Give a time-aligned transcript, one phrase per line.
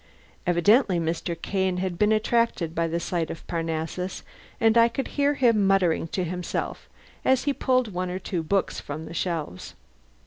[0.47, 1.39] Evidently Mr.
[1.39, 4.23] Kane had been attracted by the sight of Parnassus,
[4.59, 6.89] and I could hear him muttering to himself
[7.23, 9.75] as he pulled one or two books from the shelves.